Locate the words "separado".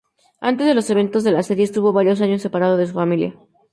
2.41-2.75